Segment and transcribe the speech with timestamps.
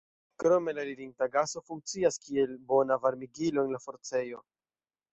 [0.43, 4.45] Krome la elirinta gaso funkcias kiel bona varmigilo de la forcejo.